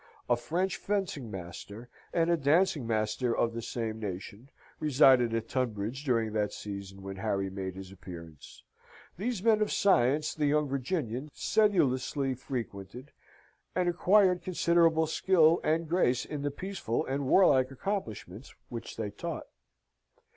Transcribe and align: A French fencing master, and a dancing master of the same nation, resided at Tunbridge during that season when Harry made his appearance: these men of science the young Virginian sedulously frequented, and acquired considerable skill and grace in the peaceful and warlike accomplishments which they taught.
A 0.27 0.35
French 0.35 0.77
fencing 0.77 1.29
master, 1.29 1.87
and 2.11 2.31
a 2.31 2.35
dancing 2.35 2.87
master 2.87 3.37
of 3.37 3.53
the 3.53 3.61
same 3.61 3.99
nation, 3.99 4.49
resided 4.79 5.31
at 5.35 5.47
Tunbridge 5.47 6.03
during 6.03 6.33
that 6.33 6.51
season 6.53 7.03
when 7.03 7.17
Harry 7.17 7.51
made 7.51 7.75
his 7.75 7.91
appearance: 7.91 8.63
these 9.19 9.43
men 9.43 9.61
of 9.61 9.71
science 9.71 10.33
the 10.33 10.47
young 10.47 10.67
Virginian 10.67 11.29
sedulously 11.35 12.33
frequented, 12.33 13.11
and 13.75 13.87
acquired 13.87 14.41
considerable 14.41 15.05
skill 15.05 15.61
and 15.63 15.87
grace 15.87 16.25
in 16.25 16.41
the 16.41 16.49
peaceful 16.49 17.05
and 17.05 17.27
warlike 17.27 17.69
accomplishments 17.69 18.55
which 18.69 18.97
they 18.97 19.11
taught. 19.11 19.49